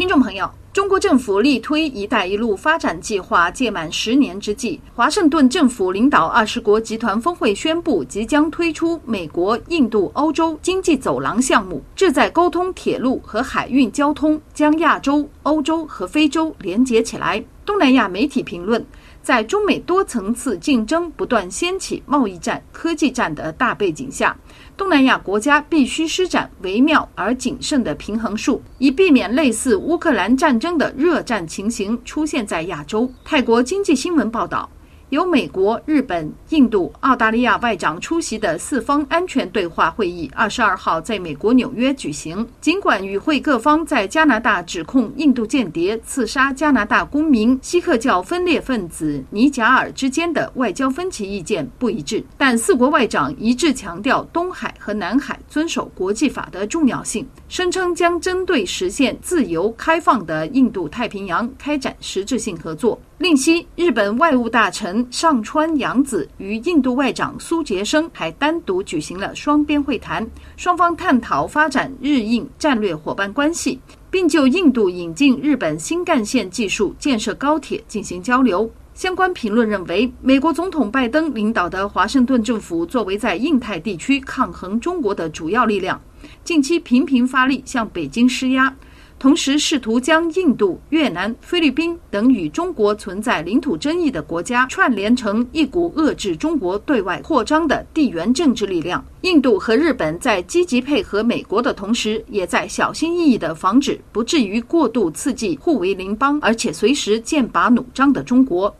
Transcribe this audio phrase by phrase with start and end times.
[0.00, 17.44] 听众朋友，中国政府力推“一带一路”发展计划届满十年之际，华盛顿政府领导二十国集团峰会宣布，即将推出美国、印度、欧洲经济走廊项目，旨在沟通铁路和海运交通，将亚洲、欧洲和非洲连接起来。
[17.66, 18.82] 东南亚媒体评论。
[19.22, 24.36] 在中美多层次竞争不断掀起贸易战、科技战的大背景下，
[24.76, 33.12] 东南亚国家必须施展微妙而谨慎的平衡术，以避免类似乌克兰战争的热战情形出现在亚洲。
[33.24, 34.68] 泰国经济新闻报道。
[35.10, 42.46] 由美国、日本、印度、澳大利亚外长出席的四方安全对话会议，二十二号在美国纽约举行。
[42.60, 62.96] 尽管与会各方在加拿大指控印度间谍刺杀加拿大公民锡克教分裂分子尼贾尔之间的外交分歧意见不一致，但四国外长一致强调东海和南海遵守国际法的重要性，声称将针对实现自由开放的印度太平洋开展实质性合作。
[63.18, 70.24] 另悉，日本外务大臣上川洋子与印度外长苏杰生还单独举行了双边会谈，
[70.56, 73.80] 双方探讨发展日印战略伙伴关系，
[74.12, 78.70] 并就印度引进日本新干线技术、建设高铁进行交流。
[79.00, 85.98] 相关评论认为，美国总统拜登领导的华盛顿政府作为在印太地区抗衡中国的主要力量，
[86.44, 88.76] 近期频频发力向北京施压。
[89.18, 99.02] 同时，试图将印度、越南、菲律宾等与中国存在领土争议的国家串联成一股遏制中国对外扩张的地缘政治力量。
[99.22, 108.74] 印度和日本在积极配合美国的同时，也在小心翼翼地防止不至于过度刺激互为邻邦而且随时剑拔弩张的中国。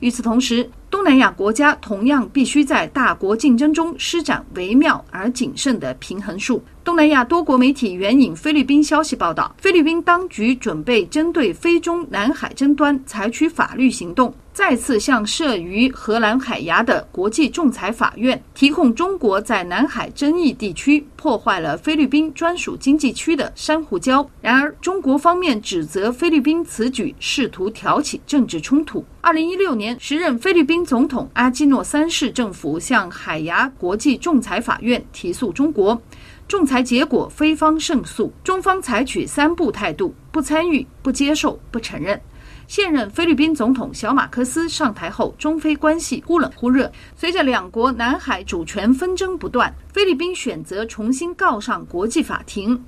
[0.00, 6.62] 与此同时，东南亚国家同样必须在大国竞争中施展微妙而谨慎的平衡术。
[6.84, 14.34] 东南亚多国媒体援引菲律宾消息报道，菲律宾当局准备针对非中南海争端采取法律行动。
[14.54, 24.24] 再次向设于荷兰海牙的国际仲裁法院提控中国在南海争议地区破坏了菲律宾专属经济区的珊瑚礁。
[24.40, 29.04] 然而，中国方面指责菲律宾此举试图挑起政治冲突。
[29.20, 36.00] 二零一六年，时任菲律宾总统阿基诺三世政府向海牙国际仲裁法院提诉中国，
[36.46, 42.20] 仲裁结果菲方胜诉，中方采取三不态度：不参与、不接受、不承认。
[42.66, 46.90] 现任菲律宾总统小马克思上台后，中菲关系忽冷忽热。
[47.16, 52.82] 随着两国南海主权纷争不断，菲律宾选择重新告上国际法庭，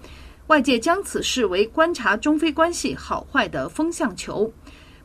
[0.47, 4.51] 外界将此视为观察中非关系好坏的风向球。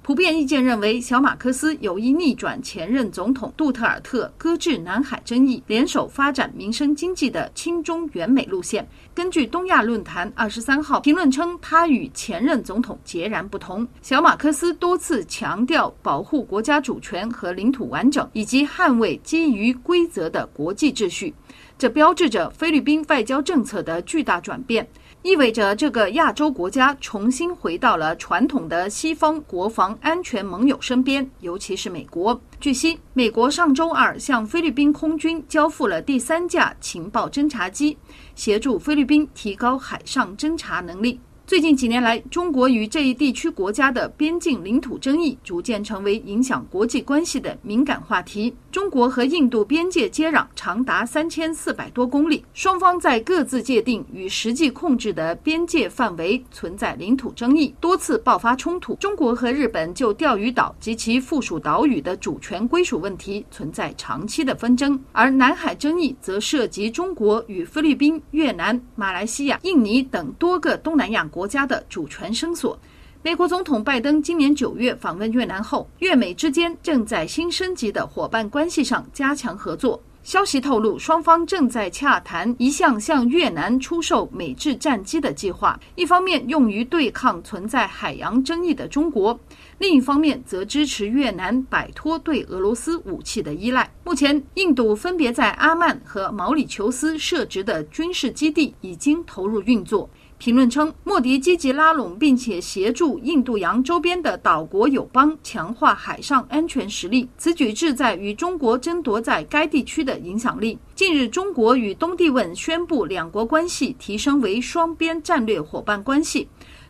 [0.04, 8.88] 普遍意见认为，小马克思有意逆转前任总统杜特尔特搁置南海争议、联手发展民生经济的亲中援美路线。
[9.14, 13.88] 根据东亚论坛二十三号评论称，他与前任总统截然不同。
[14.02, 21.32] 小马克思多次强调保护国家主权和领土完整，以及捍卫基于规则的国际秩序。
[21.78, 24.88] 这标志着菲律宾外交政策的巨大转变。
[25.24, 32.40] 意味着这个亚洲国家重新回到了传统的西方国防安全盟友身边，尤其是美国。
[32.60, 37.96] 据悉，美国上周二向菲律宾空军交付了第三架情报侦察机，
[38.34, 41.20] 协助菲律宾提高海上侦察能力。
[41.52, 48.56] 最近几年来，中国与这一地区国家的边境领土争议逐渐成为影响国际关系的敏感话题。
[48.72, 58.96] 中国和印度边界接壤长达三千四百多公里，双方在各自界定与实际控制的边界范围存在领土争议，多次爆发冲突。
[58.96, 71.41] 中国和日本就钓鱼岛及其附属岛屿的主权归属问题存在长期的纷争，而南海争议则涉及中国与菲律宾、越南、马来西亚、印尼等多个东南亚国。
[71.42, 72.78] 国家的主权声索。
[73.24, 80.00] 美国总统拜登今年九月访问越南后，越美之间正在新升级的伙伴关系上加强合作。
[80.22, 89.40] 消息透露，双方正在洽谈一项向越南出售美制战机的计划，一方面用于对抗存在海洋争议的中国，
[89.80, 93.92] 另一方面则支持越南摆脱对俄罗斯武器的依赖。
[94.04, 100.08] 目前，印度分别在阿曼和毛里求斯设置的军事基地已经投入运作。
[100.42, 110.80] 评论称，莫迪积极拉拢并且协助印度洋周边的岛国友邦强化海上安全实力，此举志在与中国争夺在该地区的影响力。
[110.96, 116.48] 近日，中国与东帝汶宣布两国关系提升为双边战略伙伴关系，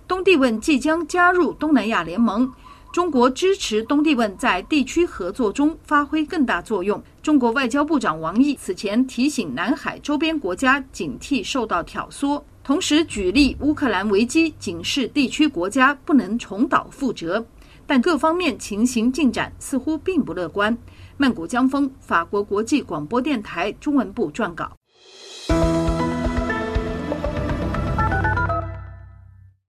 [0.07, 2.50] 东帝汶即将加入东南亚联盟。
[2.92, 7.02] 中国支持东帝汶在地区合作中发挥更大作用。
[7.24, 17.46] 中国外交部长王毅此前提醒南海周边国家警惕受到挑唆，同时举例乌克兰危机，警示地区国家不能重蹈覆辙。
[17.88, 20.78] 但各方面情形进展似乎并不乐观。
[21.16, 24.70] 曼谷江峰，法国国际广播电台中文部撰稿。